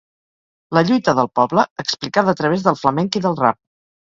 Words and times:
La 0.77 0.81
lluita 0.87 1.13
del 1.19 1.29
poble, 1.41 1.65
explicada 1.85 2.33
a 2.35 2.39
través 2.43 2.67
del 2.69 2.81
flamenc 2.83 3.19
i 3.21 3.25
del 3.29 3.41
rap. 3.45 3.63